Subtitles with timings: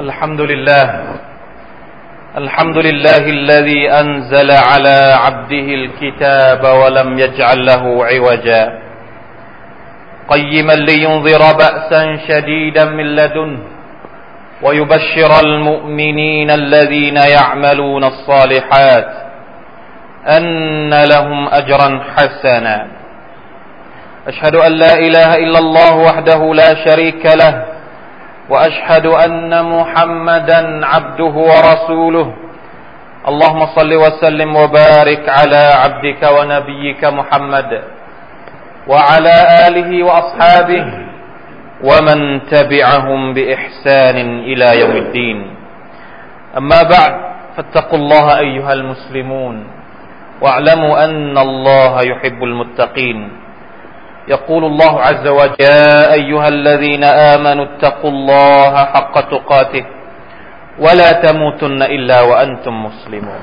[0.00, 0.86] الحمد لله.
[2.36, 8.64] الحمد لله الذي أنزل على عبده الكتاب ولم يجعل له عوجا.
[10.28, 13.58] قيما لينذر بأسا شديدا من لدنه
[14.62, 19.10] ويبشر المؤمنين الذين يعملون الصالحات
[20.36, 22.86] أن لهم أجرا حسنا.
[24.28, 27.69] أشهد أن لا إله إلا الله وحده لا شريك له
[28.50, 32.28] وأشهد أن محمدا عبده ورسوله.
[33.28, 37.70] اللهم صل وسلم وبارك على عبدك ونبيك محمد
[38.88, 39.36] وعلى
[39.66, 40.84] آله وأصحابه
[41.84, 42.18] ومن
[42.50, 44.16] تبعهم بإحسان
[44.50, 45.38] إلى يوم الدين.
[46.56, 47.14] أما بعد
[47.56, 49.56] فاتقوا الله أيها المسلمون
[50.42, 53.18] واعلموا أن الله يحب المتقين.
[54.29, 59.83] يقول الله عز وجل يا أيها الذين آمنوا اتقوا الله حق تقاته
[60.79, 63.41] ولا تموتن إلا وأنتم مسلمون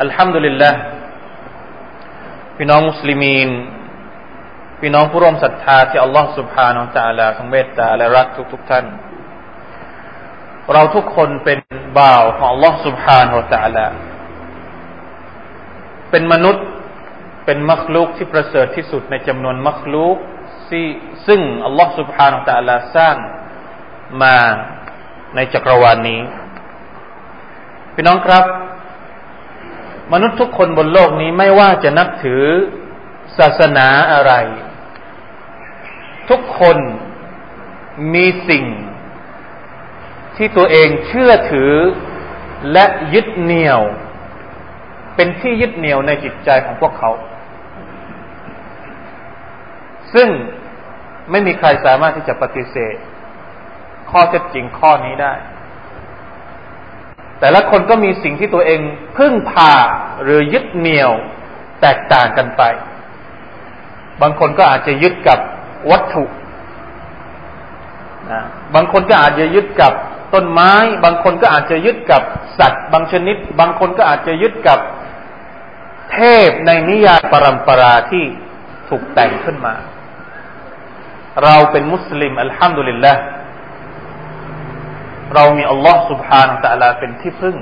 [0.00, 0.74] الحمد لله
[2.62, 3.50] พี่น้องมุสลิมีน
[4.80, 8.84] พี่น้องผู้ร่วมศรัทธาที่อัลลอฮฺสุบฮานาอัลลอฮทรงเมตตาและรักทุกทุกท่าน
[10.72, 11.58] เราทุกคนเป็น
[11.98, 13.30] บ่าวของอัลลอฮฺสุบฮานา
[13.64, 13.90] อัลลอฮ
[16.10, 16.64] เป็นมนุษย์
[17.45, 20.17] เป็นมักลุกที่ประเสริฐที่สุดในจำนวนมักลุก
[20.69, 20.85] ที่
[21.27, 23.15] ซึ่งอัลลอฮฺสุบฮานาอัลลอฮสร้าง
[24.21, 24.35] มา
[25.35, 26.21] ในจักรวาลนนี้
[27.93, 28.45] พี่น้องครับ
[30.13, 32.43] มนุษย์ทุกคนบนโลกนี้ไม่ว่าจะนับถือ
[33.37, 34.33] ศาสนาอะไร
[36.29, 36.77] ทุกคน
[38.13, 38.65] มีสิ่ง
[40.35, 41.73] ที่ตัวเองเชื่อถือ
[42.71, 43.81] และยึดเหนี่ยว
[45.15, 47.11] เป็นที่ยึดเหนี่ยวในจิตใจของพวกเขา
[50.15, 50.29] ซึ่ง
[51.31, 52.95] ไม่มีใครสามารถที่จะปฏิเสธ
[54.11, 55.33] ข้อเท็จจริงข้อนี้ได้
[57.39, 58.79] แต่ละคนก็มีสิ่งที่ตัวเอง
[59.17, 59.73] พึ่งพา
[60.23, 61.11] หรือยึดเหนี่ยว
[61.81, 62.63] แตกต่างกันไป
[64.21, 65.39] บางคนก็อาจจะยึดกับ
[65.91, 66.25] วัตถุ
[68.31, 68.43] นะ
[68.75, 69.93] บางคนก็อาจจะยึดกับ
[70.33, 70.73] ต้นไม้
[71.05, 72.21] บางคนก็อาจจะยึดกับ
[72.59, 74.79] สัตว์ บางชนิด บางคนก็อาจจะยึดกับ
[76.11, 76.17] เท
[76.47, 78.23] พในนิยายปรัมปราที่
[78.89, 79.73] ถูกแต่งขึ้นมา
[81.43, 83.13] เราเป็นมุสลิมอัลฮัมดุลิลละ
[85.33, 87.55] เรามีอัลลอ سبحانه านะตะลาเป็นที่พึ่ง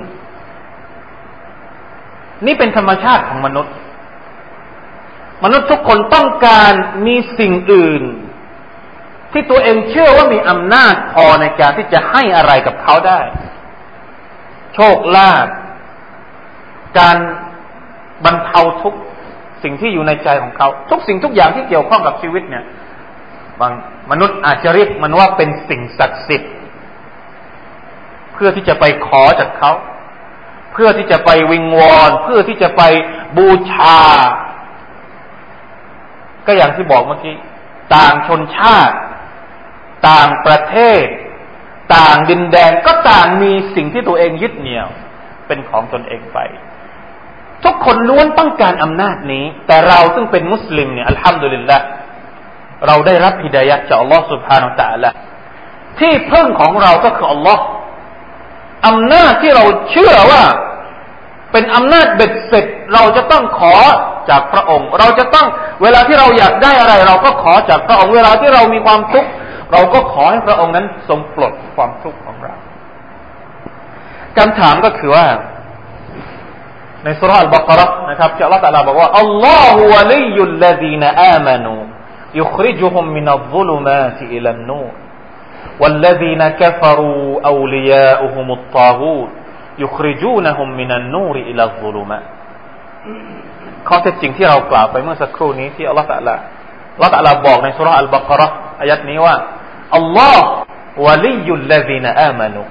[2.46, 3.74] นี่เป็นธรรมชาติของมนุษย์
[5.44, 6.72] มนุษย์ทุกคนต้องการ
[7.06, 8.02] มีสิ่งอื่น
[9.32, 13.20] ที่ตัวเองเชื่อว่ามีอำนาจพอในการที่จะให้อะไรกับเขาได้
[14.74, 15.48] โชคลาภ
[16.98, 17.16] การ
[18.24, 18.94] บรรเทาทุก
[19.62, 22.64] สิ่งที่อยู่ในใจของเขา ทุกสิ่งทุกอย่างที่เกี่ยวข้องกับชีวิตเนี่ย
[23.60, 23.72] บาง
[24.10, 26.52] มนุษย์อาจจะเรียกมันว่าเป็นสิ่งศักดิ์สิทธิ์
[28.32, 29.72] เพื่อที่จะไปขอจากเขา
[30.72, 32.82] เพื่อที่จะไปวิงวอน เพื่อที่จะไป
[33.36, 33.98] บูชา
[36.46, 37.36] ก็อย่างที่บอกเมื่อกี้
[37.94, 38.96] ต่างชนชาติ
[40.08, 41.04] ต่างประเทศ
[41.96, 44.88] ต่างดินแดนก็ต่างมีสิ่งที่ตัวเองยึดเหนี่ยว
[45.46, 46.38] เป็นของตนเองไป
[47.64, 51.78] ทุกคนล้วนต้องการอำนาจนี้ แต่เราซึ่งเป็นมุสลิมเนี่ยอัลฮัมดุลิลละ
[52.87, 55.09] เราได้รับฮิดายะจากอัลลอฮ์ سبحانه และ تعالى
[55.99, 57.63] ที่พึ่งของเราก็คืออัลลอฮ์
[58.87, 60.43] อำนาจที่เราเชื่อว่า
[61.51, 63.75] เป็นอำนาจเบ็ดเสร็จ เราจะต้องขอ
[64.29, 65.47] จากพระองค์ เราจะต้อง
[65.81, 69.29] เวลาที่เราอยากได้อะไร เราก็ขอจากพระองค์ เวลาที่เรามีความทุกข์
[69.71, 72.55] เราก็ขอให้พระองค์นั้นทรงปลดความทุกข์ของเรา
[74.37, 75.25] คำถามก็คือว่า
[77.03, 81.75] ในสุราอัลบากรนะครับที่อัลลอฮฺตะลาบอกว่าอัลลอฮฺวะลียุลลดีนอามานู
[82.35, 84.91] يخرجهم من الظلمات إلى النور
[85.79, 89.29] والذين كفروا أولياؤهم الطاغوت
[89.79, 92.27] يخرجونهم من النور إلى الظلمات
[93.87, 96.35] ข้อเท็จจริงที่เรากล่าวไปเมื่อสักครู่นี้ที่อัลลอฮฺตะลา
[96.95, 98.47] อัลลอฮฺตะลาบอกในสุราอัลบากระ
[98.81, 99.35] อายัดนี้ว่า
[99.95, 100.49] อัลลอฮ์
[101.05, 102.61] วะลียุลลซีนอามานุ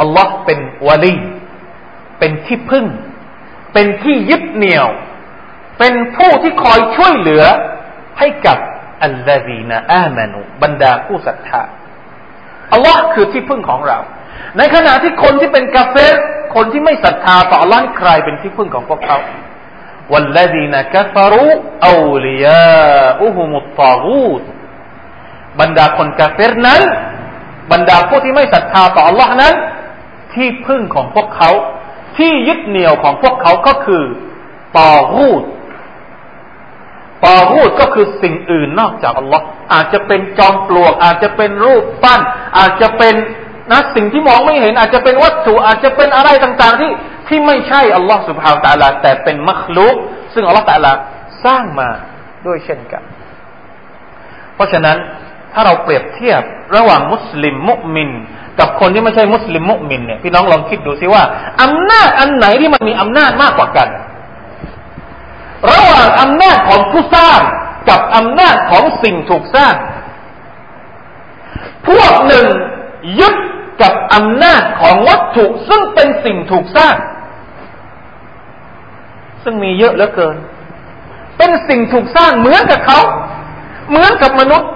[0.00, 0.58] อัลลอฮ์เป็น
[0.88, 1.16] วะลี
[2.18, 2.86] เป็นที่พึ่ง
[3.72, 4.88] เป็นที่ยึดเหนี่ยว
[5.78, 7.44] เป็นผู้ที่คอยช่วยเหลือ
[8.18, 8.58] ให้กับ
[9.05, 11.61] อัลลอฮีนะอามานุบรรดาผู้ศรัทธา
[12.73, 13.97] อัลลอฮ์คือที่พึ่งของเรา
[14.57, 16.15] ในขณะที่คนที่เป็นกาเฟร
[16.55, 19.17] คนที่ไม่ศรัทธาต่ออัลลอฮ์ใครเป็นที่พึ่งของพวกเขา
[20.13, 21.49] วัลลดีนะกัฟรุ
[21.85, 24.29] อูลียาอุฮุมุตตากู
[25.59, 26.81] บรรดาคนกาเฟรนั้น
[27.71, 29.53] บรรดาผู้ที่ไม่ศรัทธาต่ออัลลอฮ์นั้น
[30.33, 31.49] ที่พึ่งของพวกเขา
[32.17, 34.03] ที่ยึดเหนี่ยวของพวกเขาก็คือ
[34.77, 35.41] ตอกูด
[37.23, 42.21] ตอฮูดก็คือสิ่งอื่นนอกจากอัลลอฮ์อาจจะเป็นจอมปลวก อาจจะเป็นรูปปั้น
[42.57, 43.15] อาจจะเป็น
[43.71, 46.91] นะสิ่งที่มองไม่เห็น อาจจะเป็นวัตถุอาจจะเป็นอะไรต่างๆที่
[47.27, 49.95] ที่ไม่ใช่อัลลอฮ์สุบฮาวตะลาแต่เป็นมัคลุก
[50.33, 50.91] ซึ่งอัลลอฮ์ตะลา
[51.45, 51.89] สร้างมา
[52.45, 53.03] ด้วยเช่นกัน
[54.55, 54.97] เพราะฉะนั้น
[55.53, 56.41] ถ้าเราเปรียบเทียบ
[56.75, 58.09] ระหว่างมุสลิมมุมิน
[58.59, 61.23] กับคนที่ไม่ใช่มุสลิมมุมินเนี่ยพี่น้องลองคิดดูซิว่า
[61.61, 63.87] อำนาจอันไหนที่มันมีอำนาจมากกว่ากัน
[65.69, 67.39] ระหว่างอำนาจของผู้สร้าง
[67.89, 69.75] กับอำนาจของสิ่งถูกสร้าง
[71.87, 72.47] พวกหนึ่ง
[73.19, 73.35] ยึด
[73.81, 76.95] กับอำนาจของวัตถุซึ่งเป็นสิ่งถูกสร้าง
[79.43, 80.37] ซึ่งมีเยอะเหลือเกิน
[81.37, 82.99] เป็นสิ่งถูกสร้างเหมือนกับเขา
[83.89, 84.71] เหมือนกับมนุษย์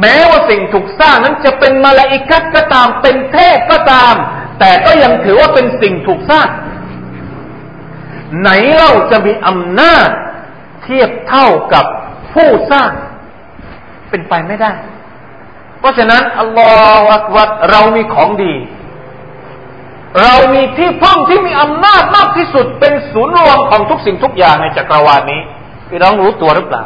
[0.00, 4.14] แม้ว่าสิ่งถูกสร้างนั้นจะเป็นมาลาอิกัสก็ตามเป็นเทพก็ตาม
[4.60, 6.48] แต่ก็ยังถือว่าเป็นสิ่งถูกสร้าง
[8.39, 10.09] ไหนเล่าจะมีอำนาจ
[10.83, 11.85] เทียบเท่ากับ
[12.33, 12.91] ผู้สร้าง
[14.09, 14.73] เป็นไปไม่ได้
[15.79, 16.69] เพราะฉะนั้นอัลลอ
[16.99, 18.53] ฮฺอักบัดเรามีของดี
[20.21, 25.41] เรามีที่พึ่งที่มีอำนาจมากที่สุด เป็นศูนย์รวมของทุกสิ่งทุกอย่างในจักรวาลนี้
[25.89, 26.83] พี่น้องรู้ตัวหรือเปล่า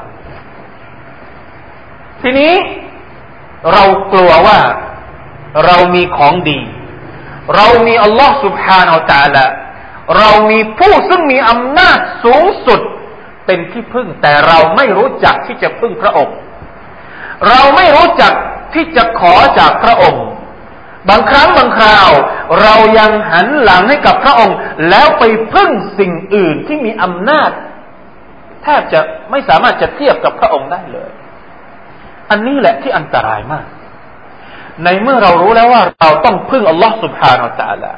[2.21, 2.53] ทีนี้
[3.73, 3.83] เรา
[4.13, 4.59] กลัวว่า
[5.65, 6.59] เรามีของดี
[7.55, 9.45] เรามีอัลลอฮฺ سبحانه และ تعالى
[10.16, 12.80] เรามีผู้ซึ่งมีอำนาจสูงสุด
[13.46, 16.36] เป็นที่พึ่ง แต่เราไม่รู้จักที่จะพึ่งพระองค์
[17.48, 18.32] เราไม่รู้จัก
[18.74, 20.24] ที่จะขอจากพระองค์
[21.08, 22.10] บางครั้งบางคราว
[22.62, 24.56] เรายังหันหลังให้กับพระองค์
[24.88, 25.24] แล้วไป
[25.54, 27.50] พึ่งสิ่งอื่นที่มีอำนาจ
[28.62, 29.00] แทบจะ
[29.30, 31.10] ไม่สามารถจะเทียบกับพระองค์ได้เลย
[32.30, 33.66] อันนี้แหละที่อันตรายมาก
[34.84, 37.94] ในเมื่อเรารู้แล้วว่าเราต้องพึ่งอัลลอฮ์สุบฮานาอัลลอฮ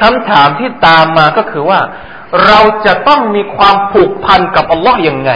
[0.00, 1.80] คำถามที่ตามมาก็คือว่า
[2.46, 5.32] เราจะต้องมีความผูกพันกับอัลลอฮ์ยังไง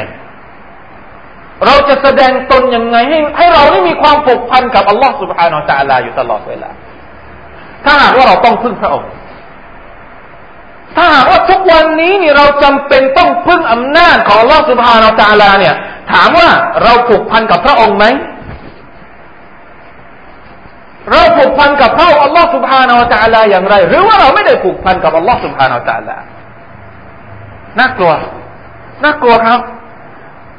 [1.66, 6.70] เราจะแสดงตนยังไง ให้ให้เราได้มีความผูกพันกับอัลลอฮ์สุบฮานาอัลลอฮอยู่ตลอดเวลา
[7.84, 9.10] ถ้าหากว่าเราต้องพึ่งพระองค์
[10.96, 15.74] ถ้าหากว่าทุกวันนี้นี่เราจำเป็นต้องพึ่งอำนาจของอัลลอฮ์สุบฮานาอัลลอฮเนี่ย
[16.12, 16.48] ถามว่า
[16.82, 18.06] เราผูกพันกับพระองค์ไหม
[21.10, 26.20] เราผูกพันกับพระอัลลอฮ์สุบฮานาอัลลอฮอย่างไร หรือว่าเราไม่ได้ผูกพันกับอัลลอฮ์สุบฮานาอัลลอฮ
[27.78, 28.12] น่ากลัว
[29.04, 29.60] น่ากลัวครับ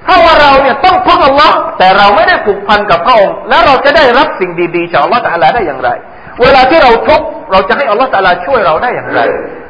[0.06, 5.90] ถ้าว่าเราเนี่ยต้องพึ่งอัลลอฮ์แต่เราไม่ได้ผูกพันกับพระองค์แล้วเราจะได้รับสิ่งดีๆจากอัลลอฮ์ตาลาได้อย่างไร
[6.42, 9.22] เวลาที่เราทุกข์เราจะให้อัลลอฮ์ตาลาช่วยเราได้อย่างไร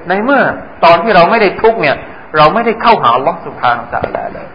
[0.10, 0.42] ในเมื่อ
[0.86, 1.96] ตอนที่เราไม่ได้ทุกข์เนี่ย
[2.38, 4.48] เราไม่ได้เข้าหาอัลลอฮ์สุภาตาลาเลย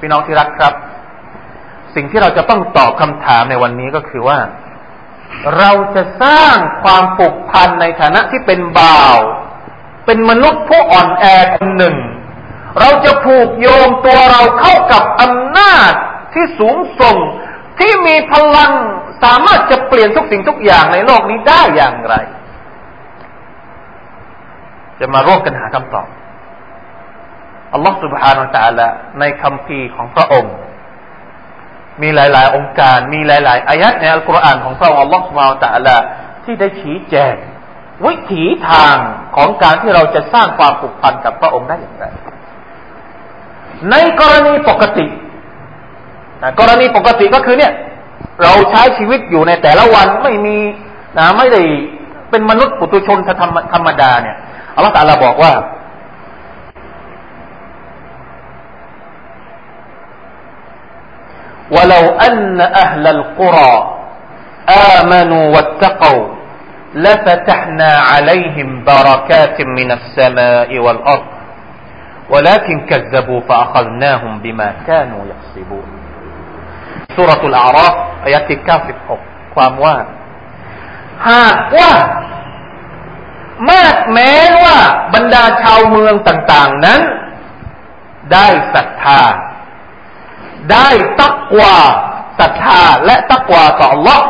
[0.00, 0.74] พี่น้องที่รักครับ
[1.94, 4.38] สิ่งที่เราจะต้องตอบคำถามในวันนี้ก็คือว่า
[5.57, 9.17] เราจะสร้างความผูกพันในฐานะที่เป็นบ่าว
[10.05, 11.25] เป็นมนุษย์ผู้อ่อนแอ
[11.55, 11.95] คนหนึ่ง
[12.79, 15.91] เราจะผูกโยงตัวเราเข้ากับอำนาจ
[16.33, 17.17] ที่สูงส่ง
[17.79, 18.71] ที่มีพลัง
[19.23, 22.15] สามารถจะเปลี่ยนทุกสิ่งทุกอย่างในโลกนี้ได้อย่างไร
[24.99, 26.07] จะมาร่วมกันหาคำตอบ
[27.73, 28.87] อัลลอฮฺ سبحانه และ تعالى
[29.19, 30.53] ในคำพีของพระองค์
[32.02, 35.96] มีหลาย ๆ องค์การ มีหลาย ๆ อายัดในอัลกุรอานของพระองค์อัลลอฮฺสุบานตะอัละ
[36.44, 37.34] ที่ได้ชี้แจง
[38.06, 38.96] วิถีทาง
[39.36, 42.04] ของการที่เราจะสร้างความผูกพันกับพระองค์ได้อย่างไร
[43.90, 45.06] ในกรณีปกติ
[46.60, 47.72] กรณีปกติก็คือเนี่ย
[48.42, 50.58] เราใช้ชีวิตอยู่ในแต่ละวันไม่มี
[51.18, 51.62] นะไม่ได้
[52.30, 54.36] เป็นมนุษย์ปุตุชนธรรมธรรมดาเนี่ย
[54.76, 55.52] อัลลอฮฺตะลาบอกว่า
[61.71, 63.73] ولو أن أهل القرى
[64.99, 66.23] آمنوا واتقوا
[66.95, 71.25] لفتحنا عليهم بركات من السماء والأرض
[72.29, 75.87] ولكن كذبوا فأخذناهم بما كانوا يحسبون
[77.15, 77.93] สุรทูลอาราฟ
[78.23, 78.59] อายะที่
[79.07, 79.95] 96ความว่า
[81.29, 81.91] หากว่า
[83.67, 83.81] มา
[84.13, 84.33] แม้
[84.63, 84.77] ว่า
[85.13, 87.01] บรรดาชาวเมืองต่าง ๆนั้น
[88.33, 89.21] ได้ศรัทธา
[90.70, 90.88] ได้
[91.20, 91.76] ตักว่า
[92.38, 94.20] ศรัทธาและตักว่าต่อ Allah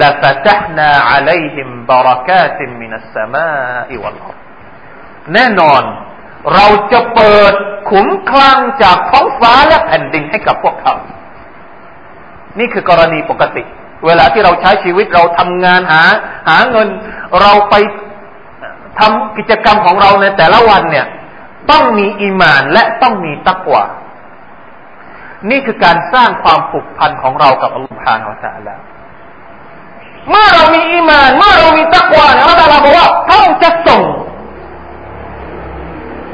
[0.00, 3.50] ละฟะตหนาอะลัยฮิมบารากาตินมินัสสมา
[3.90, 4.36] อิวัลลอัร
[5.34, 5.82] แน่นอน
[6.54, 7.54] เราจะเปิด
[7.90, 10.94] ขุมคลังจากท้องฟ้าและแผ่นดินให้กับพวกเขา
[12.58, 13.62] นี่คือกรณีปกติ
[14.06, 16.02] เวลาที่เราใช้ชีวิตเราทำงานหา
[16.48, 16.88] หาเงิน
[17.40, 17.74] เราไป
[19.00, 21.06] ทำกิจกรรมของเราในแต่ละวันเนี่ย
[21.70, 23.84] ต้องมีอีมานและต้องมีตักวา
[25.50, 28.80] นี่คือการสร้างความผูกพันของเรากับอัลลอฮฺพานอัลลอฮฺ
[30.30, 34.02] เมื่อเรามีอีมาน เมื่อเรามีตักวาเนี่ยอัลลอฮฺบอกว่าพระองค์จะส่ง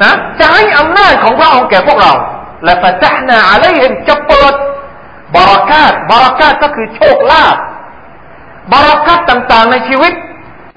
[0.03, 2.13] นะจะให้อำนาจของพระองค์แก่พวกเรา
[2.65, 4.55] และฟะตหนาอะไรเห็นจะเปิด
[5.35, 7.57] บารักาตบารักาตก็คือโชคลาภ
[8.73, 10.13] บารักัตต่างๆในชีวิต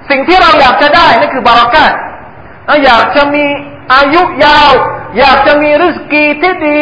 [0.10, 1.92] สิ่งที่เราอยากจะได้นั่นคือบารักัต
[2.86, 3.46] อยากจะมี
[3.94, 4.72] อายุยาว
[5.18, 6.80] อยากจะมีริสกีที่ดี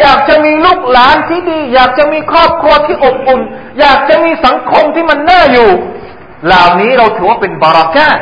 [0.00, 3.40] อยากจะมีลูกหลานที่ดี อยากจะมีครอบครัวที่อบอุ่น
[3.80, 5.70] อยากจะมีสังคมที่มันน่าอยู่
[6.46, 8.18] เหล่านี้เราถือว่าเป็นบารักัต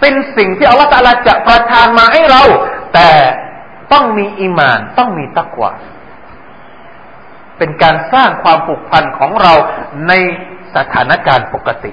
[0.00, 2.42] เป็นสิ่งที่อัลลอฮฺตาลาจะประทานมาให้เรา
[2.94, 3.10] แต่
[3.92, 5.70] ต้องมีอิมาน ต้องมีตักวา
[7.58, 9.52] เป็นการสร้างความผูกพันของเรา
[10.08, 10.12] ใน
[10.76, 11.92] สถานการณ์ปกติ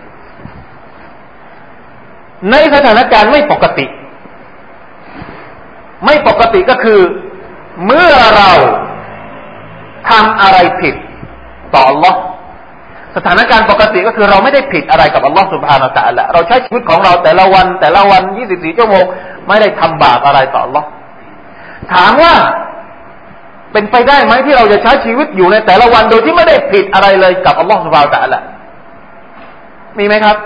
[2.51, 3.85] ในสถานการณ์ไม่ปกติ
[6.05, 6.99] ไม่ปกติก็คือ
[7.85, 8.51] เมื่อเรา
[10.09, 10.95] ทำอะไรผิด
[11.73, 12.13] ต่อ Allah
[13.15, 19.03] สถานการณ์ปกติก็คือเราไม่ได้ผิดอะไรกับอัลลอฮฺสุบฮานาตะละเราใช้ชีวิตของเราแต่ละวัน แต่ละวัน 24 ชั่วโมง
[19.47, 20.87] ไม่ได้ทำบาปอะไรต่ออัลลอฮ์
[21.93, 22.33] ถามว่า
[23.71, 28.39] เป็นไปได้ไหมที่เราจะใช้ชีวิตอยู่ในแต่ละวันโดยที่ไม่ได้ผิดอะไรเลยกับอัลลอฮฺสุบฮานาตะละ
[29.97, 30.37] มีไหมครับ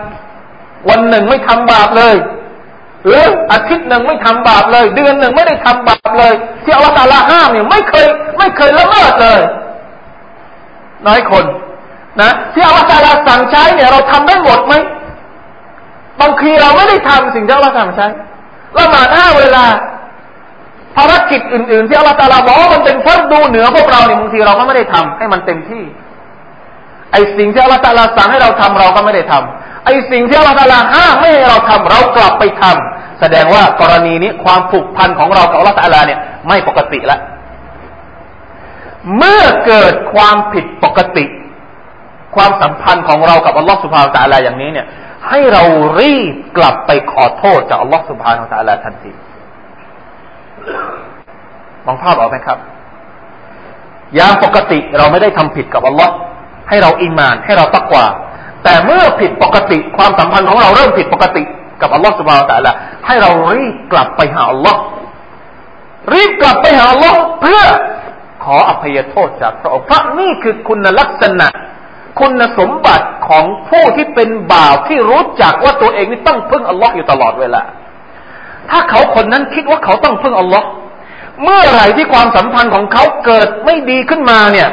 [0.89, 2.15] วันหนึ่งไม่ทำบาปเลย
[3.05, 8.05] หรืออาทิตย์หนึ่งไม่ทำบาปเลย เดือนหนึ่งไม่ได้ทำบาปเลย ที่อัลลอฮฺตาลาห้ามเนี่ยไม่เคย
[8.37, 9.39] ไม่เคยละเมิดเลย
[11.07, 11.45] น้อยคน
[12.21, 14.73] นะที่อัลลอฮฺตาลาสั่งใช้เนี่ยเราทำได้หมดไหม
[16.21, 18.07] บางทีเราไม่ได้ทำสิ่งที่อัลลอฮฺสั่งใช้
[18.77, 19.65] ละหมาดห้าเวลา
[20.97, 25.83] ภารกิจอื่นๆ ที่อัลลอฮฺตาลาบอกว่ามันเป็นฟัรดูเหนือพวกเราเนี่ยบางทีเราก็ไม่ได้ทำให้มันเต็มที่
[27.11, 37.19] ไอสิ่งที่อัลลอฮฺตาลาสั่งให้เราทำเราก็ไม่ได้ทำ ไอสิ่งที่อัลลอฮฺตาลาห้ามไม่ให้เราทำเรากลับไปทำแสดงว่ากรณีนี้ความผูกพันของเรากับอัลลอฮฺตาลาเนี่ยไม่ปกติแล้ว
[39.17, 41.25] เมื่อเกิดความผิดปกติ
[42.35, 44.87] ความสัมพันธ์ของเรากับอัลลอฮฺสุบฮานตะลาอย่างนี้เนี่ย
[45.29, 45.63] ให้เรา
[45.99, 49.11] รีบกลับไปขอโทษจากอัลลอฮฺสุบฮานตะลาทันที
[51.85, 52.57] มองภาพออกไหมครับ
[54.15, 56.13] อย่างปกติเราไม่ได้ทำผิดกับอัลลอฮ์
[56.69, 58.05] ให้เราอิมาน ให้เราตักกว่า
[58.67, 61.43] แต่เมื่อผิดปกติความสัมพันธ์ของเราเริ่มผิดปกติ
[61.81, 62.71] กับอัลลอฮ์สุบฮานตะลา
[63.05, 64.79] ให้เรารีบกลับไปหาอัลลอฮ์
[66.13, 67.63] รีบกลับไปหาอัลลอฮ์เพื่อ
[68.43, 71.47] ขออภัยโทษจากพระองค์เพราะนี่คือคุณลักษณะ
[72.19, 77.61] คุณสมบัติของผู้ที่เป็นบ่าวที่รู้จักว่าตัวเองนี่ต้องพึ่งอัลลอฮ์อยู่ตลอดเวลา
[78.69, 80.67] ถ้าเขาคนนั้นคิดว่าเขาต้องพึ่งอัลลอฮ์
[81.43, 84.69] เมื่อไหร่ที่ความสัมพันธ์ของเขาเกิดไม่ดีขึ้นมาเนี่ย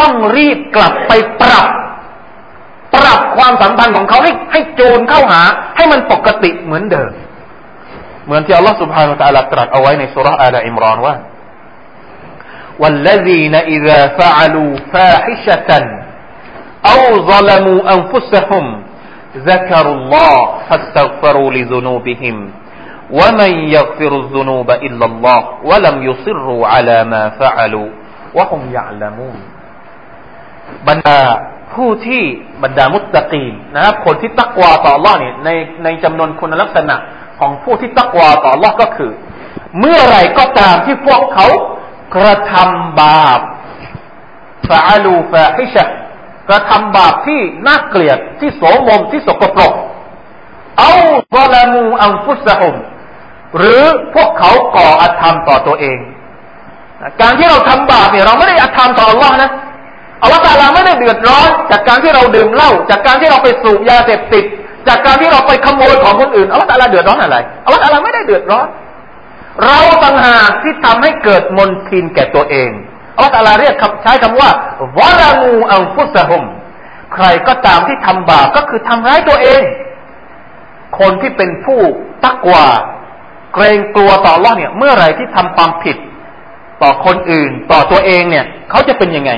[0.00, 1.68] ต้องรีบกลับไปปรับ
[2.93, 5.41] ปรับความสัมพันธ์ของเขาให้ให้จูนเข้าหา
[5.75, 7.11] ให้มันปกติเหมือนเดิม
[8.25, 11.15] เหมือนที่อัลลอฮ์ سبحانه และ تعالى ตรัสเอาไว้ในสุราอาลอิมรอนว่า
[12.81, 15.71] والذين إذا فعلوا فاحشة
[16.91, 17.01] أو
[17.31, 18.65] ظلموا أنفسهم
[19.49, 20.35] ذكروا الله
[20.69, 22.35] فاستغفروا لذنوبهم
[23.19, 27.89] ومن يغفر الذنوب إلا الله ولم يصروا على ما فعلوا
[28.37, 29.37] وهم يعلمون
[30.87, 31.21] บรรดา
[31.74, 32.22] ผู้ที่
[32.62, 35.48] บรรดามุตตะกีนนะครับ คนที่ตักวาต่อ Allah เนี่ยใน
[35.84, 36.96] ในจำนวนคุณลักษณะ
[37.40, 39.12] ของผู้ที่ตักวาต่อ Allah ก็คือ
[39.80, 41.46] เมื่อไรก็ตามที่พวกเขา
[42.16, 43.40] กระทำบาป
[44.68, 45.84] ฟาลูฟาฮิชะ
[46.48, 49.72] กระทำบาปที่น่าเกลียดที่โสมมที่สกปรก
[50.78, 50.92] เอา
[51.34, 52.76] บลามูอัมฟุสฮุม
[53.56, 53.82] หรือ
[54.14, 55.98] พวกเขาก่ออาธรรมต่อตัวเอง
[57.20, 59.50] การที่เราทำบาปเนี่ยเราไม่ได้อาธรรมต่อ Allah นะ
[60.22, 64.44] อัลลอฮฺตาลาไม่ได้เดือดร้อน จากการที่เราดื่มเหล้าจากการที่เราไปสูบยาเสพติด
[64.88, 68.66] จากการที่เราไปขโมยของคนอื่นอัลลอฮฺตาลาเดือดร้อนอะไรอัลลอฮฺตาลาไม่ได้เดือดร้อน
[69.64, 72.70] เราต่างหากที่ทำให้เกิดมนทินแก่ตัวเอง
[73.14, 74.50] อัลลอฮฺตาลาเรียกใช้คำว่า
[74.98, 76.42] วะลามูอัลฟุสฮุม
[77.14, 79.62] ใครก็ตามที่ทำบาปก็คือทำร้ายตัวเอง
[80.98, 81.80] คนที่เป็นผู้
[82.24, 82.66] ตักว่า
[83.54, 85.96] เกรงกลัวต่อล่อเนี่ย เมื่อไรที่ทำความผิด
[86.82, 89.30] ต่อคนอื่น ต่อตัวเองเนี่ย เขาจะเป็นยังไง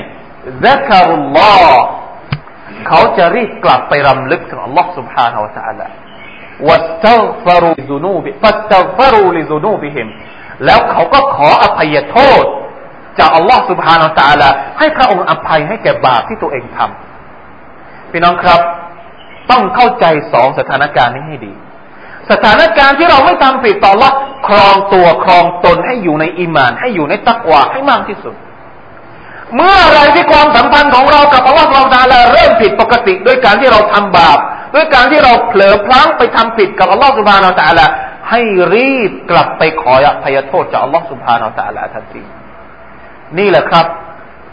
[0.64, 1.82] ซักรุลลอฮ์
[2.88, 5.86] เขาจะรีบกลับไปรำลึกถึงอัลลอฮ์ سبحانه และ تعالى
[6.68, 10.08] วัสตัฟรุลิซูนูบิฟัสตัฟรุลิซูนูบิหิม
[10.64, 12.44] แล้วเขาก็ขออภัยโทษ
[13.18, 14.48] จากอัลลอฮ์ سبحانه และ تعالى
[14.78, 18.60] ให้พระองค์อภัยให้แก่บาปที่ตัวเองทำพี่น้องครับ
[19.50, 21.52] ต้องเข้าใจสองสถานการณ์นี้ให้ดี
[22.30, 24.10] สถานการณ์ที่เราไม่ทำผิดต่อละ
[24.46, 28.34] ครองตัวครองตนให้อยู่ในอิมาน ให้อยู่ในตักวาให้มากที่สุด
[29.55, 34.39] เมื่อไรที่ความสัมพันธ์ของเรากับอัลลอฮ์เราตาลาเริ่มผิดปกติด้วยการที่เราทำบาป
[34.75, 37.85] ด้วยการที่เราเผลอพลั้งไปทำผิดกับอัลลอฮ์สุบฮานาอัลตะลา
[38.29, 38.41] ให้
[38.75, 42.23] รีบกลับไปขออภัยโทษจากอัลลอฮ์สุบฮานาอัลตะลาทันที
[43.37, 43.85] นี่แหละครับ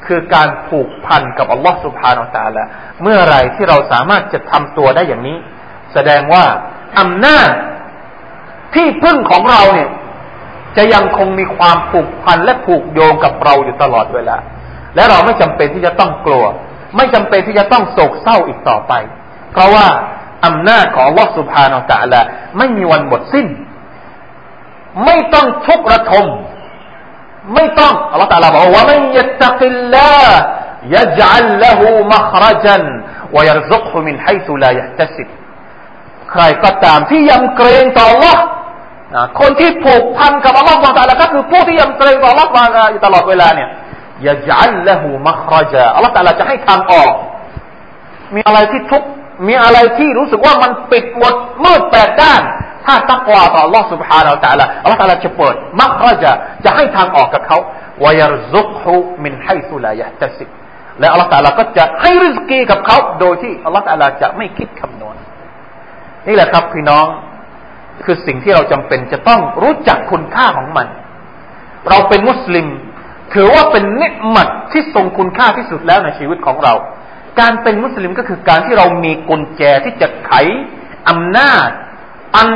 [0.07, 2.63] คือการผูกพันกับอัลลอฮ์สุบฮานาอัลตะลา
[3.03, 5.37] เมื่อไรที่เราสามารถจะทำตัวได้อย่างนี้
[5.95, 6.45] แสดงว่า
[6.99, 7.51] อำนาจ
[8.75, 9.91] ที่พึ่งของเราเนี่ย
[10.77, 14.37] จะยังคงมีความผูกพันและผูกโยงกับเราอยู่ตลอดเวลา
[14.96, 16.46] และเราไม่จำเป็นที่จะต้องกลัว
[16.98, 18.94] ไม่จำเป็นที่จะต้องโศกเศร้าอีกต่อไป
[19.52, 19.88] เพราะว่า
[20.46, 22.22] อำนาจของ Allah سبحانه และ تعالى
[22.58, 23.48] ไม่มีวันหมดสิ้น
[25.06, 26.26] ไม่ต้องทุกข์ระทม
[27.54, 30.40] ไม่ต้องอัลลอฮฺตาลาบอกว่ามันยัตกิลลาห์
[30.96, 31.82] يجعل له
[32.14, 32.78] مخرجا
[33.36, 35.28] ويرزقه من حيث لا يحتسب
[36.32, 38.38] ใครก็ตามที่ยำเกรงต่อ Allah
[39.40, 42.50] คนที่ผูกพันกับอัลลอฮฺตาลาก็คือผู้ที่ยำเกรงต่ออัลลอฮฺ
[42.92, 43.70] อยู่ตลอดเวลาเนี่ย
[44.28, 47.14] ยะจัลละหูมัครจาอัลลอฮฺตาลาจะให้ทางออก
[48.36, 49.04] มีอะไรที่ทุก
[49.48, 51.34] มีอะไรที่รู้สึกว่ามันปิดหมด
[51.64, 52.42] มืดแปดด้าน
[52.86, 56.32] ถ้าตักวาต่อ Allah سبحانه และ تعالى อัลลอฮฺตาลาจะเปิดมัครจา
[56.66, 57.58] จะให้ทางออกกับเขา
[58.04, 60.50] วยรซุกหูมินไฮซุลายะตัสิบ
[61.00, 65.16] และอัลลอฮฺตาลาก็จะให้ริสกีกับเขาโดยที่อัลลอฮฺตาลาจะไม่คิดคำนวณ
[66.28, 67.06] นี่แหละครับพี่น้อง
[68.06, 70.88] คือสิ่งที่เราจำเป็นจะต้องรู้จักคุณค่าของมัน
[71.90, 72.68] เราเป็นมุสลิม
[73.35, 76.75] ถือว่าเป็นเนืมัดที่ทรงคุณค่าที่สุดแล้วในชีวิตของเรา
[77.41, 80.33] การเป็นมุสลิมก็คือการที่เรามีกุญแจที่จะไข
[81.09, 81.69] อำนาจ
[82.37, 82.49] อัน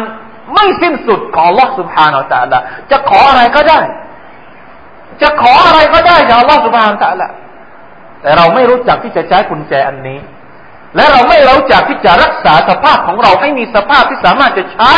[0.54, 2.60] ไม่สิ้นสุดของลอสุภานาอัลลอฮ
[2.90, 3.80] จะขออะไรก็ได้
[5.22, 7.30] จะขออะไรก็ได้จากลอสุภานาอัลลอฮ
[8.22, 10.18] แต่เราไม่รู้จักที่จะใช้กุญแจอันนี้
[10.96, 14.92] และเราไม่รู้จักที่จะรักษาสภาพของเราให้มีสภาพที่สามารถจะใช้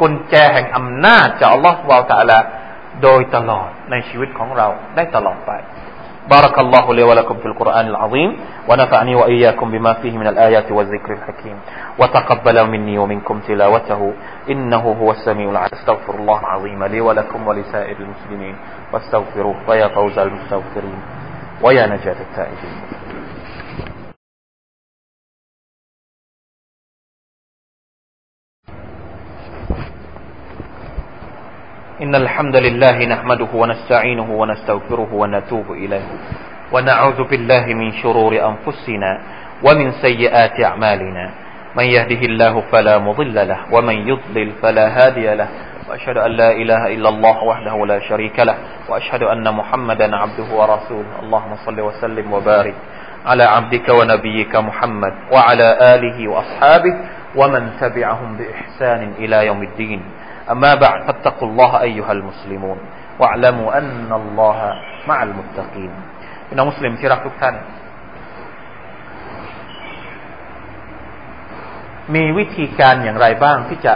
[0.00, 2.38] กุญแจแห่งอำนาจจากอัลลอฮฺวาตาละ
[3.03, 5.53] โดยตลอดในชีวิตของเราได้ตลอดไป
[6.29, 8.39] بارك الله لي ولكم في القرآن العظيم
[8.69, 11.57] ونفعني وإياكم بما فيه من الآيات والذكر الحكيم
[11.99, 14.13] وتقبل مني ومنكم تلاوته
[14.49, 18.55] إنه هو السميع العليم استغفر الله العظيم لي ولكم ولسائر المسلمين
[18.93, 20.99] واستغفروه ويا فوز المستغفرين
[21.61, 22.84] ويا نجاة التائبين
[31.96, 36.08] إن الحمد لله نحمده ونستعينه ونستغفره ونتوب إليه.
[36.72, 39.20] ونعوذ بالله من شرور أنفسنا
[39.64, 41.30] ومن سيئات أعمالنا.
[41.76, 45.48] من يهده الله فلا مضل له ومن يضلل فلا هادي له.
[45.88, 48.56] وأشهد أن لا إله إلا الله وحده لا شريك له.
[48.88, 51.12] وأشهد أن محمدا عبده ورسوله.
[51.22, 52.74] اللهم صل وسلم وبارك
[53.26, 56.94] على عبدك ونبيك محمد وعلى آله وأصحابه
[57.36, 60.02] ومن تبعهم بإحسان إلى يوم الدين.
[60.51, 62.77] أما بعد فاتقوا الله أيها المسلمون
[63.19, 64.59] واعلموا أن الله
[65.09, 65.91] مع المتقين
[66.47, 67.55] พี่น้องมุสลิมที่รักทุกท่าน
[72.15, 73.93] มีวิธีการอย่างไรบ้างที่จะ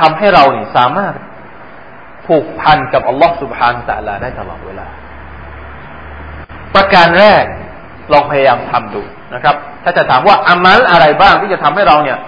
[0.00, 1.14] ทำให้เราเนี่ยสามารถ
[2.26, 4.86] ผูกพันกับอัลลอฮ์สุบฮานตะลาได้ตลอดเวลา
[6.74, 7.44] ประการแรก
[8.12, 9.02] ลองพยายามทำดู
[9.34, 12.18] นะครับ ถ้าจะถามว่าอามัลอะไรบ้างที่จะทำให้เราเนี่ย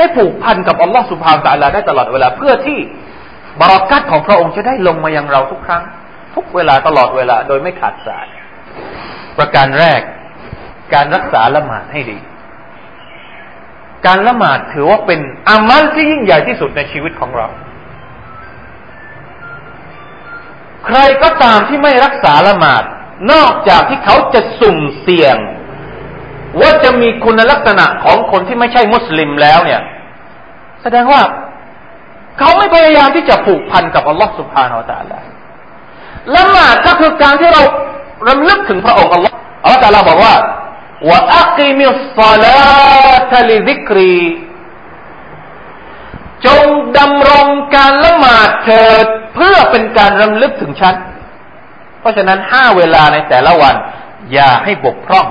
[0.00, 2.78] ได้ผูกพันกับอัลลอฮ์สุบฮานตะลาได้ตลอดเวลาเพื่อที่
[3.60, 5.82] บารักัตของพระองค์จะได้ลงมายังเราทุกครั้ง
[6.34, 8.26] ทุกเวลาตลอดเวลาโดยไม่ขาดสาย
[9.38, 10.00] ประการแรก
[10.94, 12.18] การรักษาละหมาดให้ดี
[14.06, 17.48] การละหมาดถือว่าเป็นอามัลที่ยิ่งใหญ่ที่สุดในชีวิตของเรา
[20.86, 22.82] ใครก็ตามที่ไม่รักษาละหมาด
[23.32, 25.36] นอกจากที่เขาจะสุ่มเสี่ยง
[26.60, 29.80] ว่าจะมีคุณลักษณะของคนที่ไม่ใช่มุสลิมแล้วเนี่ย
[30.82, 31.22] แสดงว่า
[32.38, 35.28] เขาไม่พยายามที่จะผูกพันกับอัลลอฮ์สุบฮานาอัลลอฮ์
[36.36, 37.62] ละหมาดก็คือการที่เรา
[38.28, 40.34] รำลึกถึงพระองค์อัลลอฮ์อัลลอฮ์ตาลาบอกว่า
[41.08, 42.60] ว่าอักิมิสซาลา
[43.32, 44.16] ตลิซิกรี
[46.46, 46.66] จง
[46.98, 50.96] ดำรงการละหมาดเถิดเพื่อเป็นการรำลึกถึงฉัน
[52.00, 53.74] เพราะฉะนั้นห้าเวลาในแต่ละวัน
[54.32, 55.26] อย่าให้บกพร่อง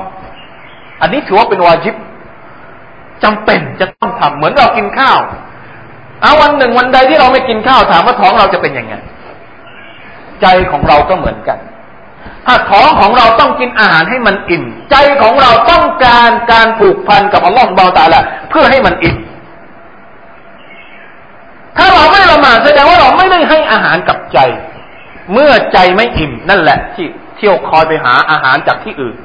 [1.02, 1.96] อันนี้ถือว่าเป็นวาจิบ
[3.24, 5.20] จำเป็นจะต้องทำเหมือนเรากินข้าว
[6.22, 8.94] เอาวันหนึ่งวันใดที่เราไม่กินข้าวถามว่าท้องเราจะเป็นยังไง
[10.42, 11.58] ใจของเราก็เหมือนกัน
[12.46, 19.18] ถ้าท้องของเราต้องกินอาหารให้มันอิ่ม ใจของเราต้องการการผูกพันกับอัลลอฮฺบาตาละเพื่อให้มันอิ่ม
[21.78, 24.40] ถ้าเราไม่ละหมาดแสดงว่าเราไม่ได้ให้อาหารกับใจ
[25.34, 27.08] เมื่อใจไม่อิ่มนั่นแหละ ที่
[27.38, 29.16] เที่ยวคอยไปหาอาหารจากที่อื่น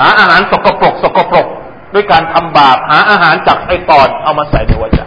[0.00, 1.46] หาอาหารสกปรกสกปรก
[1.94, 5.04] ด้วยการทำบาปหาอาหารจากไอตอนเอามาใส่ในวาจา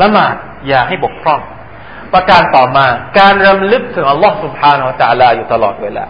[0.00, 0.34] ละหมาด
[0.68, 1.40] อย่าให้บกพร่อง
[2.12, 2.86] ประการต่อมา
[3.18, 6.04] การรำลึกถึงอัลลอฮ์สุบฮานาอัลลอฮ์อยู่ตลอดเวลา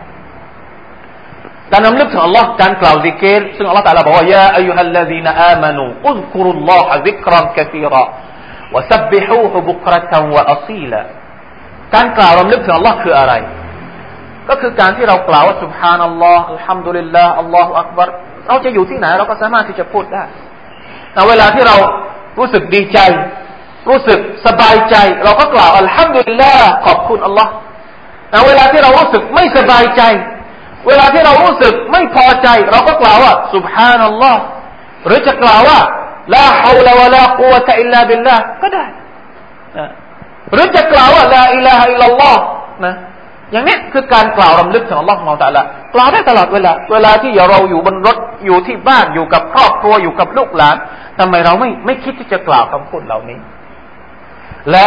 [1.72, 11.00] การรำลึกถึงอัลลอฮ์การกล่าวซิกิรซึ่งอัลลอฮ์ตรัสบอกว่าيا أيها الذين آمنوا اذكروا الله ذكرا كثيرا وسبحوه بكرة وأصيلا
[11.94, 13.32] การกล่าวรำลึกถึงอัลลอฮ์คืออะไร
[14.48, 18.08] ก็คือการที่เรากล่าวว่าسبحان الله الحمد لله الله أكبر
[18.48, 20.24] เราจะอยู่ที่ไหนเราก็สามารถที่จะพูดได้
[21.12, 21.76] แต่เวลาที่เรา
[22.38, 22.98] รู้สึกดีใจ
[23.88, 27.50] รู้สึกสบายใจ เราก็กล่าวالحمد لله ขอบคุณอัลลอฮ์
[28.30, 30.02] แต่เวลาที่เรารู้สึกไม่สบายใจ
[30.86, 34.42] เวลาที่เรารู้สึกไม่พอใจ เราก็กล่าวว่าสุบฮานัลลอฮ์
[35.06, 35.80] หรือจะกล่าวว่า
[36.34, 38.84] ลาฮาวลาวะลากุวะตะอิลลาบิลลาห์ก็ได้
[40.52, 42.42] หรือจะกล่าวว่าลาอิลาฮะอิลลัลลอฮ์
[42.84, 42.94] นะ
[43.52, 45.62] อย่างนี้คือการกล่าวรำลึกถึงอัลลอฮ์ของแต่ละ
[45.94, 50.76] กล่าวได้ตลอดเวลา เวลาที่อย่าเราอยู่บนรถอยู่ที่บ้านอยู่กับครอบครัวอยู่กับลูกหลาน
[51.18, 53.38] ทำไมเราไม่ไม่คิดที่จะกล่าวคำพูดเหล่านี้
[54.70, 54.84] และ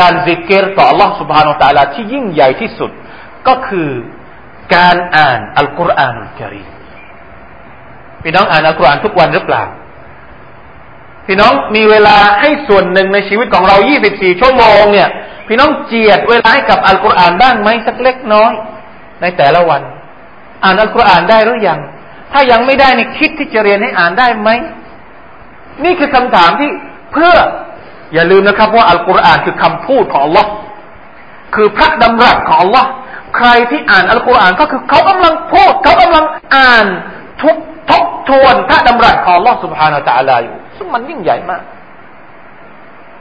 [0.00, 2.90] การสิกเกิลต่ออัลลอฮ์สุบฮานาอัลลอฮ์ที่ยิ่งใหญ่ที่สุด
[3.48, 3.90] ก็คือ
[4.74, 6.62] การอ่านالقرآن الكريم
[8.22, 9.62] พี่น้องอ่านอัลกุรอานทุกวันหรือเปล่า
[11.26, 13.76] พี่น้องมีเวลาให้ส่วนหนึ่งในชีวิตของเรา
[14.10, 15.08] 24 ชั่วโมงเนี่ย
[15.51, 18.53] พี่น้องเจียดเวลาให้กับอัลกุรอานบ้างไหมสักเล็กน้อย
[19.21, 19.81] ในแต่ละวัน
[20.63, 21.79] อ่านอัลกุรอานได้หรือยัง
[22.31, 24.49] ถ้ายังไม่ได้นี่คิดที่จะเรียนให้อ่านได้ไหม
[25.85, 26.69] นี่คือคำถามที่
[27.11, 27.33] เพื่อ
[28.13, 30.45] อย่าลืมนะครับว่าอัลกุรอานคือคำพูดของ Allah
[31.55, 32.85] คือพระดำรัสของ Allah
[33.35, 36.85] ใครที่อ่านอัลกุรอานก็คือเขากำลังพูดเขากำลังอ่าน
[37.43, 37.55] ทุก
[37.89, 41.61] ทบทวนพระดำรัสของ Allah سبحانه และ تعالى อยู่ซึ่งมันยิ่งใหญ่มาก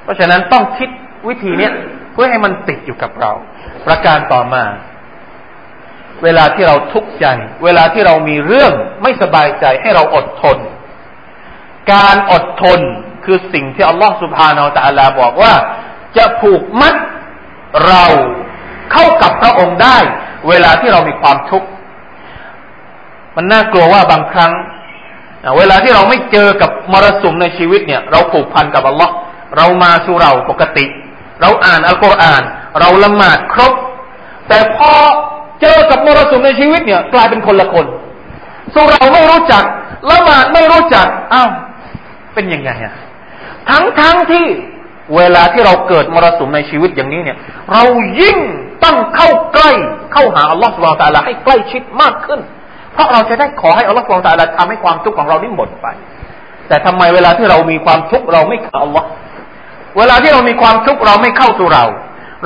[0.02, 0.88] เพราะฉะนั้นต้องคิด
[1.28, 1.70] วิธีนี้
[2.13, 3.31] เพื่อให้มันติดอยู่กับเรา
[3.87, 4.63] ประการต่อมา
[6.23, 7.25] เวลาที่เราทุกข์ใจ
[7.63, 10.57] เวลาที่เรามีเรื่องไม่สบายใจให้เราอดทน
[11.93, 12.79] การอดทน
[13.25, 15.53] คือสิ่งที่อัลลอฮฺสุบฮานาอัลลอฮฺบอกว่า
[16.17, 16.95] จะผูกมัด
[17.87, 18.05] เรา
[18.91, 19.97] เข้ากับพระองค์ได้
[20.49, 21.67] เวลาที่เรามีความทุกข์
[23.35, 24.53] มันน่ากลัวว่าบางครั้ง
[25.57, 29.13] เวลาที่เราไม่เจอกับมรสุมในชีวิตเนี่ย เราผูกพันกับอัลลอฮ์
[29.57, 30.85] เรามาสู่เราปกติ
[31.41, 32.43] เราอ่านอัลกุรอาน
[32.79, 33.73] เราละหมาดครบ
[34.47, 34.91] แต่พอ
[35.61, 37.85] เจอกับมรสุมในชีวิตเนี่ย กลายเป็นคนละคน
[38.73, 39.63] สู่เราไม่รู้จัก
[40.11, 41.49] ละหมาดไม่รู้จักอ้าว
[42.33, 42.93] เป็นยังไงอะ
[43.69, 44.47] ทั้งทั้งที่
[45.15, 47.37] เวลาที่เราเกิดมรสุมในชีวิตอย่างนี้เนี่ย
[47.73, 47.83] เรา
[48.21, 48.37] ยิ่ง
[48.83, 49.71] ต้องเข้าใกล้
[50.13, 52.39] เข้าหาอัลลอฮฺสุบานตะลาให้ใกล้ชิดมากขึ้น
[52.93, 55.87] เพราะเราจะได้ขอให้อัลลอฮฺสุบานตะลาทำให้ความทุกข์ของเรานี่หมดไป
[56.67, 59.07] แต่ทำไมเวลาที่เรามีความทุกข์เราไม่ข้าอัลลอฮ์
[59.97, 61.85] เวลาที่เรามีความทุกข์เราไม่เข้าสู่เรา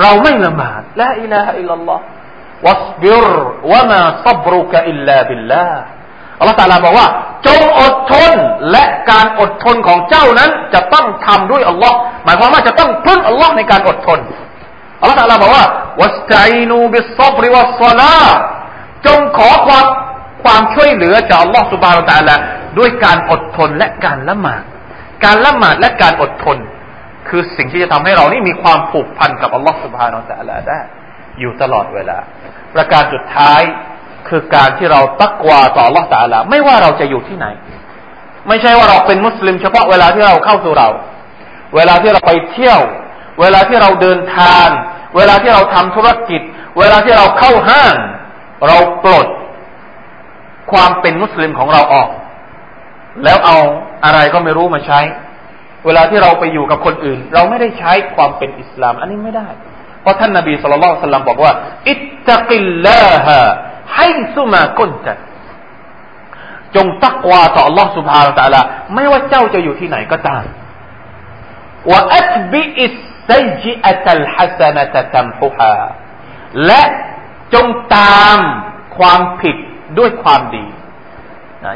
[0.02, 3.26] เราไม่ละหมาดلا إله إلا الله واصبر
[3.72, 5.82] وما صبرك إلا بالله
[6.38, 7.08] อัลลอฮฺตาลาบอกว่า
[7.46, 8.36] จงอดทน
[8.70, 14.20] และการอดทนของเจ้านั้นจะต้องทำด้วยอัลลอฮ์หมายความว่าจะต้องพึ่งอัลลอฮ์ในการอดทน
[15.00, 15.64] อัลลอฮฺตาลาบอกว่า
[16.00, 18.18] واستعينوا بالصبر والصلاة
[19.06, 19.86] จงขอความ
[20.44, 22.36] ความช่วยเหลือจากอัลลอฮ์ سبحانه وتعالى
[22.78, 24.62] ด้วยการอดทนและการละหมาด
[25.24, 26.58] การละหมาดและการอดทน
[27.28, 30.80] คือสิ่งที่จะทำให้เรานี่มีความผูกพันกับอัลลอฮ์สุบฮานาอัลลอฮ์ได้
[31.40, 32.18] อยู่ตลอดเวลา
[32.74, 33.60] ประการสุดท้าย
[34.28, 37.46] คือการที่เราตักวาต่อ Allah ตาลาไม่ว่าเราจะอยู่ที่ไหน
[38.48, 40.88] ไม่ใช่ว่าเราเป็นมุสลิม เฉพาะเวลาที่เราเข้าสู่เรา
[41.76, 42.80] เวลาที่เราไปเที่ยว
[43.40, 44.66] เวลาที่เราเดินทาง
[45.16, 46.40] เวลาที่เราทำธุรกิจ
[46.78, 47.94] เวลาที่เราเข้าห้าง
[48.66, 49.26] เราปลด
[50.72, 52.08] ความเป็นมุสลิมของเราออก
[53.24, 53.58] แล้วเอา
[54.04, 55.00] อะไรก็ไม่รู้มาใช้
[55.85, 59.47] เวลาที่เราไปอยู่กับคนอื่น เราไม่ได้ใช้ความเป็นอิสลาม อันนี้ไม่ได้
[60.01, 61.53] เพราะท่านนาบีสุลต่านบอกว่า
[61.89, 63.39] อิตตะกิลลาฮะ
[63.95, 65.13] ให้สุมากุนจะ
[66.75, 68.61] จงตักวาต่อ Allah سبحانه และ تعالى
[68.93, 70.43] ไม่ว่าเจ้าจะอยู่ที่ไหนก็ตาม
[71.91, 72.93] ว่าอัตบิอิส
[73.29, 75.77] ซัยจิอัตัลฮัสนะตัมพุฮา
[76.65, 76.81] และ
[77.53, 78.37] จงตาม
[78.97, 79.55] ความผิด
[79.97, 80.65] ด้วยความดี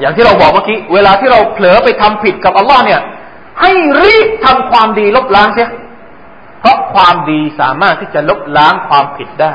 [0.01, 3.01] อย่างที่เราบอกเมื่อกี้ เวลาที่เราเผลอไปทำผิดกับอัลลอฮ์เนี่ย
[3.60, 3.70] ให้
[4.02, 5.70] รีบทำความดีลบล้างเสีย
[6.60, 9.54] เพราะความดีสามารถที่จะลบล้างความผิดได้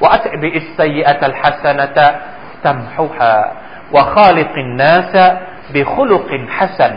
[0.00, 1.86] ว่าอัตบิอิสซัยอัตัลฮัสนะ
[2.64, 3.36] ตัมพุฮา
[3.94, 5.14] ว่าข้าลิกินนาส
[5.74, 6.94] บิคุลุกินฮัสัน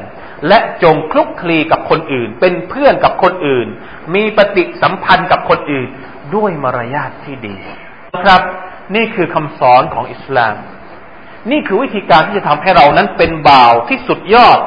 [0.48, 3.68] และจงคลุกคลีกับคนอื่น เป็นเพื่อนกับคนอื่น
[4.16, 5.88] มีปฏิสัมพันธ์กับคนอื่น
[6.36, 7.56] ด้วยมารยาทที่ดี
[8.24, 8.42] ครับ
[8.96, 10.56] นี่คือคำสอนของอิสลาม
[11.52, 14.60] นี่คือวิธีการที่จะทำให้เรานั้นเป็นบ่าวที่สุดยอด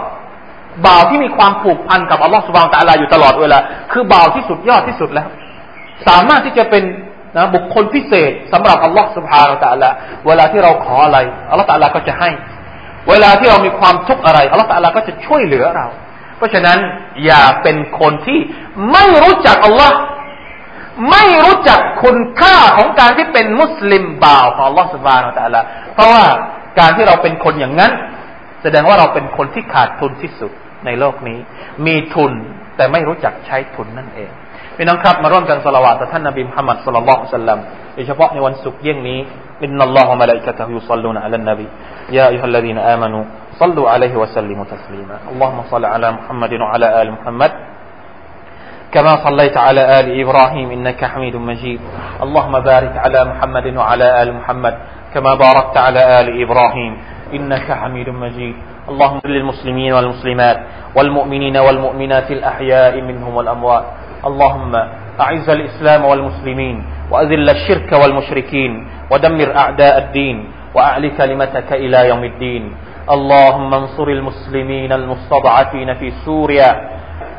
[0.86, 3.58] บ่าวที่มีความผูกพันกับอัลลอฮฺสุบานตะลาอยู่ตลอดเวลา
[3.92, 5.28] คือบ่าวที่สุดยอดที่สุดแล้ว
[6.06, 6.84] สามารถที่จะเป็น
[7.36, 9.90] นะบุคคลพิเศษสำหรับอัลลอฮฺสุบฮานาตะลา
[10.26, 11.18] เวลาที่เราขออะไร
[11.50, 12.30] อัลลอฮฺตะลาก็จะให้
[13.08, 15.86] เวลาที่เรามีความทุกข์อะไรอัลลอฮฺตะลาก็จะช่วยเหลือเรา
[16.36, 16.78] เพราะฉะนั้น
[17.24, 18.40] อย่าเป็นคนที่
[18.92, 19.94] ไม่รู้จักอัลลอฮฺ
[21.10, 25.60] ไม่รู้จักคุณค่าของการที่เป็นมุสลิมบ่าวของอัลลอฮฺสุบฮานะตะลา
[25.94, 26.24] เพราะว่า
[26.78, 27.92] การที่เราเป็นคนอย่างนั้น
[28.62, 30.52] แสดงว่าเราเป็นคนที่ขาดทุนที่สุด
[30.85, 31.39] ในโลกนี้
[31.85, 32.33] มีทุน
[32.77, 34.29] แต่ไม่รู้จักใช้ทุนนั่นเอง
[34.77, 37.59] พี่น้องครับมาร่วมกันสละวาตต่อท่านนบีมุฮัมมัดสุลลัลลอฮุสัลลัม
[37.95, 39.19] โดยเฉพาะในวันศุกร์เยี่ยงนี้
[39.63, 41.65] อินนัลลอฮฺมะลาอิกะตะฮุยุซัลลูนอะลันนบี
[42.17, 43.19] ยาอัยฮัลลดีนอามานู
[43.61, 47.51] صلوا عليه وسلموا تسليما اللهم صل على محمد وعلى آل محمد
[48.93, 51.79] كما صليت على آل إبراهيم إنك حميد مجيد
[52.25, 54.75] اللهم بارك على محمد وعلى آل محمد
[55.13, 56.93] كما باركت على آل إبراهيم
[57.37, 60.58] إنك حميد مجيد اللهم للمسلمين والمسلمات
[60.96, 63.84] والمؤمنين والمؤمنات الأحياء منهم والأموات.
[64.26, 64.72] اللهم
[65.20, 68.72] أعز الإسلام والمسلمين وأذل الشرك والمشركين
[69.12, 70.36] ودمر أعداء الدين
[70.74, 72.64] وأعل كلمتك إلى يوم الدين.
[73.10, 76.72] اللهم انصر المسلمين المستضعفين في سوريا.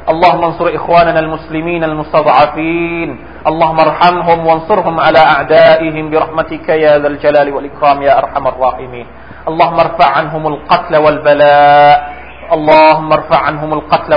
[0.10, 3.10] اللهم انصر إخواننا المسلمين المستضعفين.
[3.48, 9.06] اللهم ارحمهم وانصرهم على أعدائهم برحمتك يا ذا الجلال والإكرام يا أرحم الراحمين.
[9.46, 11.98] اللهم ارفع عنهم القتل والبلاء.
[12.54, 14.12] اللهم ارفع عنهم القتل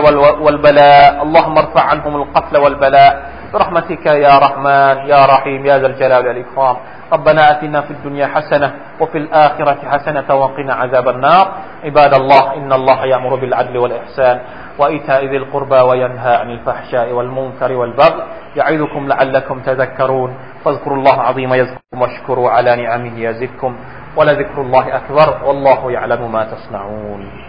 [0.44, 1.22] والبلاء.
[1.22, 3.12] اللهم ارفع عنهم القتل والبلاء.
[3.52, 6.76] برحمتك يا رحمن يا رحيم يا ذا الجلال والإكرام.
[7.12, 11.46] ربنا آتنا في الدنيا حسنة وفي الآخرة حسنة وقنا عذاب النار.
[11.84, 14.36] عباد الله إن الله يأمر بالعدل والإحسان.
[14.78, 18.22] وإيتاء ذي القربى وينهى عن الفحشاء والمنكر والبغي
[18.56, 20.34] يعظكم لعلكم تذكرون.
[20.64, 23.76] فاذكروا الله عظيم يذكركم واشكروا على نعمه يزدكم
[24.16, 27.48] ولذكر الله أكبر والله يعلم ما تصنعون.